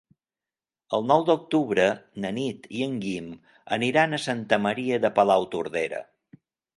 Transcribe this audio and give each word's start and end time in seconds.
El 0.97 1.03
nou 1.09 1.25
d'octubre 1.25 1.83
na 2.23 2.31
Nit 2.37 2.65
i 2.77 2.81
en 2.85 2.95
Guim 3.03 3.27
aniran 3.77 4.17
a 4.19 4.21
Santa 4.23 4.59
Maria 4.65 4.99
de 5.05 5.13
Palautordera. 5.21 6.01